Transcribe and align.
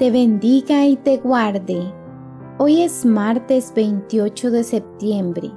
te 0.00 0.10
bendiga 0.10 0.86
y 0.86 0.96
te 0.96 1.18
guarde. 1.18 1.92
Hoy 2.56 2.80
es 2.80 3.04
martes 3.04 3.70
28 3.76 4.50
de 4.50 4.64
septiembre. 4.64 5.50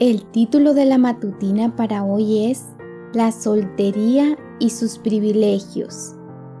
El 0.00 0.24
título 0.30 0.72
de 0.72 0.86
la 0.86 0.96
matutina 0.96 1.76
para 1.76 2.02
hoy 2.02 2.46
es 2.46 2.64
La 3.12 3.30
soltería 3.32 4.38
y 4.60 4.70
sus 4.70 4.96
privilegios. 4.96 6.14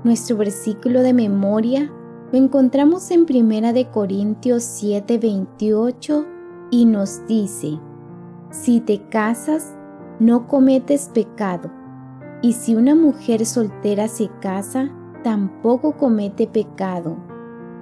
Nuestro 0.04 0.36
versículo 0.36 1.00
de 1.00 1.14
memoria 1.14 1.90
lo 2.32 2.38
encontramos 2.38 3.10
en 3.10 3.20
1 3.22 3.72
de 3.72 3.90
Corintios 3.90 4.64
7:28 4.64 6.26
y 6.70 6.84
nos 6.84 7.26
dice: 7.26 7.80
Si 8.50 8.80
te 8.80 9.08
casas, 9.08 9.74
no 10.20 10.46
cometes 10.46 11.08
pecado, 11.14 11.70
y 12.42 12.52
si 12.52 12.74
una 12.74 12.94
mujer 12.94 13.46
soltera 13.46 14.06
se 14.06 14.28
casa, 14.42 14.92
tampoco 15.26 15.96
comete 15.96 16.46
pecado. 16.46 17.16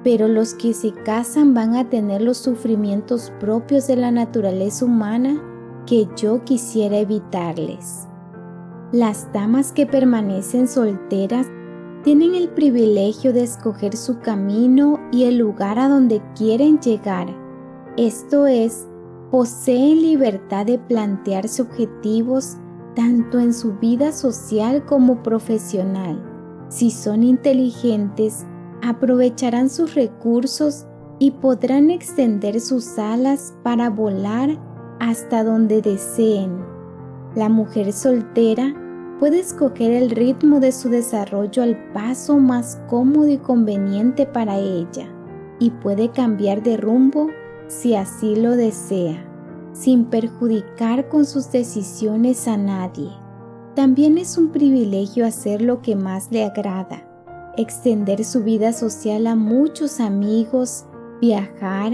Pero 0.02 0.28
los 0.28 0.54
que 0.54 0.72
se 0.72 0.94
casan 0.94 1.52
van 1.52 1.74
a 1.74 1.90
tener 1.90 2.22
los 2.22 2.38
sufrimientos 2.38 3.30
propios 3.38 3.86
de 3.86 3.96
la 3.96 4.10
naturaleza 4.10 4.86
humana 4.86 5.42
que 5.84 6.08
yo 6.16 6.42
quisiera 6.44 6.96
evitarles. 6.96 8.08
Las 8.92 9.30
damas 9.34 9.72
que 9.72 9.84
permanecen 9.84 10.66
solteras 10.66 11.46
tienen 12.02 12.34
el 12.34 12.48
privilegio 12.48 13.34
de 13.34 13.42
escoger 13.42 13.94
su 13.94 14.20
camino 14.20 14.98
y 15.12 15.24
el 15.24 15.36
lugar 15.36 15.78
a 15.78 15.90
donde 15.90 16.22
quieren 16.34 16.80
llegar. 16.80 17.26
Esto 17.98 18.46
es, 18.46 18.88
poseen 19.30 20.00
libertad 20.00 20.64
de 20.64 20.78
plantearse 20.78 21.60
objetivos 21.60 22.56
tanto 22.96 23.38
en 23.38 23.52
su 23.52 23.74
vida 23.74 24.12
social 24.12 24.86
como 24.86 25.22
profesional. 25.22 26.33
Si 26.74 26.90
son 26.90 27.22
inteligentes, 27.22 28.44
aprovecharán 28.82 29.70
sus 29.70 29.94
recursos 29.94 30.86
y 31.20 31.30
podrán 31.30 31.88
extender 31.92 32.60
sus 32.60 32.98
alas 32.98 33.54
para 33.62 33.90
volar 33.90 34.58
hasta 34.98 35.44
donde 35.44 35.82
deseen. 35.82 36.50
La 37.36 37.48
mujer 37.48 37.92
soltera 37.92 38.74
puede 39.20 39.38
escoger 39.38 39.92
el 39.92 40.10
ritmo 40.10 40.58
de 40.58 40.72
su 40.72 40.88
desarrollo 40.88 41.62
al 41.62 41.92
paso 41.92 42.38
más 42.38 42.80
cómodo 42.88 43.28
y 43.28 43.38
conveniente 43.38 44.26
para 44.26 44.58
ella 44.58 45.06
y 45.60 45.70
puede 45.70 46.10
cambiar 46.10 46.64
de 46.64 46.76
rumbo 46.76 47.28
si 47.68 47.94
así 47.94 48.34
lo 48.34 48.56
desea, 48.56 49.24
sin 49.74 50.06
perjudicar 50.06 51.08
con 51.08 51.24
sus 51.24 51.52
decisiones 51.52 52.48
a 52.48 52.56
nadie. 52.56 53.23
También 53.74 54.18
es 54.18 54.38
un 54.38 54.50
privilegio 54.50 55.26
hacer 55.26 55.60
lo 55.60 55.82
que 55.82 55.96
más 55.96 56.30
le 56.30 56.44
agrada, 56.44 57.04
extender 57.56 58.24
su 58.24 58.44
vida 58.44 58.72
social 58.72 59.26
a 59.26 59.34
muchos 59.34 59.98
amigos, 59.98 60.86
viajar, 61.20 61.92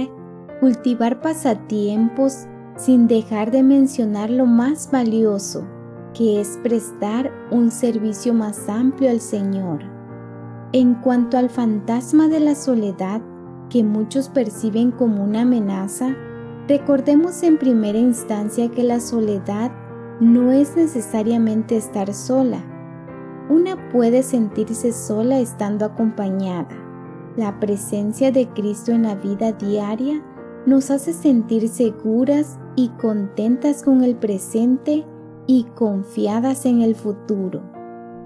cultivar 0.61 1.23
pasatiempos, 1.23 2.47
sin 2.77 3.09
dejar 3.09 3.51
de 3.51 3.63
mencionar 3.63 4.29
lo 4.29 4.45
más 4.45 4.91
valioso, 4.91 5.67
que 6.13 6.41
es 6.41 6.59
prestar 6.63 7.33
un 7.51 7.71
servicio 7.71 8.35
más 8.35 8.69
amplio 8.69 9.09
al 9.09 9.21
Señor. 9.21 9.81
En 10.73 10.95
cuanto 10.95 11.39
al 11.39 11.49
fantasma 11.49 12.29
de 12.29 12.41
la 12.41 12.55
soledad, 12.57 13.23
que 13.71 13.83
muchos 13.85 14.29
perciben 14.29 14.91
como 14.91 15.25
una 15.25 15.43
amenaza, 15.43 16.15
recordemos 16.69 17.43
en 17.43 17.57
primera 17.57 17.99
instancia 17.99 18.71
que 18.71 18.83
la 18.83 19.01
soledad 19.01 19.73
no 20.21 20.53
es 20.53 20.77
necesariamente 20.77 21.77
estar 21.77 22.13
sola. 22.13 22.63
Una 23.49 23.89
puede 23.89 24.23
sentirse 24.23 24.93
sola 24.93 25.41
estando 25.41 25.87
acompañada. 25.87 26.77
La 27.37 27.59
presencia 27.59 28.31
de 28.31 28.49
Cristo 28.49 28.93
en 28.93 29.05
la 29.05 29.15
vida 29.15 29.53
diaria 29.53 30.23
nos 30.67 30.91
hace 30.91 31.15
sentir 31.15 31.69
seguras 31.69 32.59
y 32.77 32.91
contentas 33.01 33.83
con 33.83 34.05
el 34.05 34.15
presente 34.15 35.07
y 35.47 35.65
confiadas 35.75 36.67
en 36.67 36.83
el 36.83 36.95
futuro. 36.95 37.63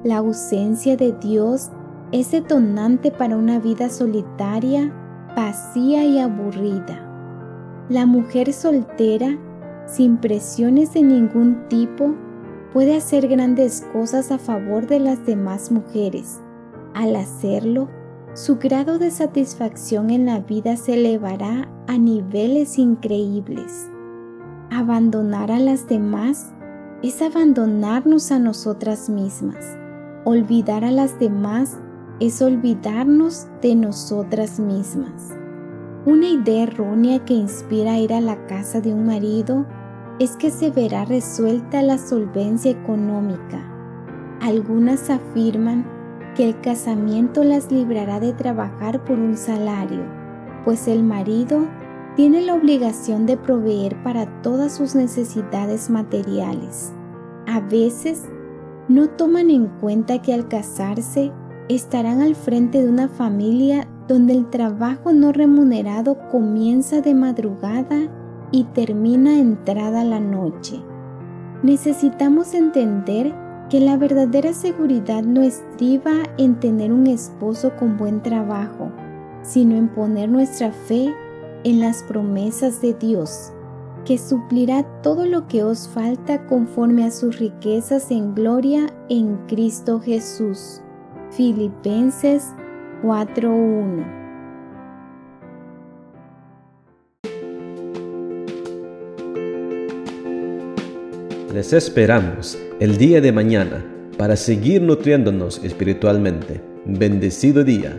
La 0.02 0.16
ausencia 0.18 0.96
de 0.96 1.12
Dios 1.12 1.70
es 2.12 2.32
detonante 2.32 3.10
para 3.10 3.36
una 3.36 3.60
vida 3.60 3.88
solitaria, 3.88 4.92
vacía 5.36 6.04
y 6.04 6.18
aburrida. 6.18 7.10
La 7.88 8.04
mujer 8.04 8.52
soltera, 8.52 9.38
sin 9.86 10.18
presiones 10.18 10.92
de 10.94 11.02
ningún 11.02 11.68
tipo, 11.68 12.14
puede 12.72 12.96
hacer 12.96 13.28
grandes 13.28 13.86
cosas 13.92 14.30
a 14.30 14.38
favor 14.38 14.86
de 14.86 15.00
las 15.00 15.24
demás 15.26 15.70
mujeres. 15.70 16.40
Al 16.94 17.16
hacerlo, 17.16 17.88
su 18.34 18.56
grado 18.56 18.98
de 18.98 19.10
satisfacción 19.10 20.10
en 20.10 20.26
la 20.26 20.40
vida 20.40 20.76
se 20.76 20.94
elevará 20.94 21.68
a 21.86 21.98
niveles 21.98 22.78
increíbles. 22.78 23.88
Abandonar 24.70 25.52
a 25.52 25.60
las 25.60 25.88
demás 25.88 26.52
es 27.02 27.22
abandonarnos 27.22 28.32
a 28.32 28.38
nosotras 28.38 29.08
mismas. 29.08 29.76
Olvidar 30.24 30.84
a 30.84 30.90
las 30.90 31.18
demás 31.20 31.76
es 32.18 32.40
olvidarnos 32.42 33.46
de 33.60 33.74
nosotras 33.74 34.58
mismas. 34.58 35.34
Una 36.06 36.28
idea 36.28 36.64
errónea 36.64 37.24
que 37.24 37.32
inspira 37.32 37.98
ir 37.98 38.12
a 38.12 38.20
la 38.20 38.46
casa 38.46 38.82
de 38.82 38.92
un 38.92 39.06
marido 39.06 39.64
es 40.18 40.36
que 40.36 40.50
se 40.50 40.70
verá 40.70 41.06
resuelta 41.06 41.80
la 41.80 41.96
solvencia 41.96 42.70
económica. 42.70 43.64
Algunas 44.42 45.08
afirman 45.08 45.86
que 46.36 46.46
el 46.46 46.60
casamiento 46.60 47.42
las 47.42 47.72
librará 47.72 48.20
de 48.20 48.34
trabajar 48.34 49.02
por 49.06 49.18
un 49.18 49.34
salario, 49.34 50.04
pues 50.66 50.88
el 50.88 51.02
marido 51.02 51.66
tiene 52.16 52.42
la 52.42 52.52
obligación 52.52 53.24
de 53.24 53.38
proveer 53.38 54.02
para 54.02 54.42
todas 54.42 54.74
sus 54.74 54.94
necesidades 54.94 55.88
materiales. 55.88 56.92
A 57.46 57.60
veces 57.60 58.24
no 58.88 59.08
toman 59.08 59.48
en 59.48 59.68
cuenta 59.80 60.20
que 60.20 60.34
al 60.34 60.48
casarse 60.48 61.32
estarán 61.70 62.20
al 62.20 62.34
frente 62.34 62.82
de 62.82 62.90
una 62.90 63.08
familia 63.08 63.88
donde 64.08 64.34
el 64.34 64.50
trabajo 64.50 65.12
no 65.12 65.32
remunerado 65.32 66.18
comienza 66.30 67.00
de 67.00 67.14
madrugada 67.14 68.08
y 68.50 68.64
termina 68.64 69.38
entrada 69.38 70.04
la 70.04 70.20
noche. 70.20 70.80
Necesitamos 71.62 72.54
entender 72.54 73.34
que 73.70 73.80
la 73.80 73.96
verdadera 73.96 74.52
seguridad 74.52 75.22
no 75.22 75.42
estriba 75.42 76.12
en 76.36 76.60
tener 76.60 76.92
un 76.92 77.06
esposo 77.06 77.72
con 77.76 77.96
buen 77.96 78.22
trabajo, 78.22 78.92
sino 79.42 79.76
en 79.76 79.88
poner 79.88 80.28
nuestra 80.28 80.70
fe 80.70 81.14
en 81.64 81.80
las 81.80 82.02
promesas 82.02 82.82
de 82.82 82.92
Dios, 82.92 83.52
que 84.04 84.18
suplirá 84.18 84.82
todo 85.00 85.26
lo 85.26 85.48
que 85.48 85.64
os 85.64 85.88
falta 85.88 86.46
conforme 86.46 87.06
a 87.06 87.10
sus 87.10 87.38
riquezas 87.38 88.10
en 88.10 88.34
gloria 88.34 88.86
en 89.08 89.38
Cristo 89.46 89.98
Jesús. 89.98 90.82
Filipenses 91.30 92.52
4:1 93.04 94.02
Les 101.52 101.74
esperamos 101.74 102.58
el 102.80 102.96
día 102.96 103.20
de 103.20 103.30
mañana 103.30 103.84
para 104.16 104.36
seguir 104.36 104.80
nutriéndonos 104.80 105.62
espiritualmente. 105.62 106.62
Bendecido 106.86 107.62
día. 107.62 107.94